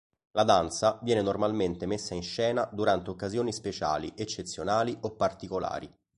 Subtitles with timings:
[0.31, 5.93] La danza viene normalmente messa in scena durante occasioni speciali, eccezionali o particolari.